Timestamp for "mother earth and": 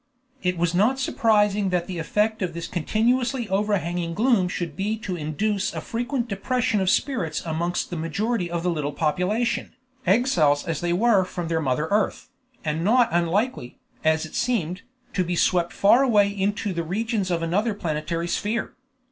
11.61-12.83